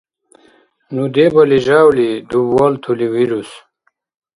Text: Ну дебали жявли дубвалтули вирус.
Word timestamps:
Ну 0.93 1.03
дебали 1.15 1.57
жявли 1.67 2.09
дубвалтули 2.29 3.05
вирус. 3.15 3.49